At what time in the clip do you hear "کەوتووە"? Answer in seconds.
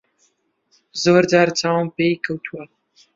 2.25-2.63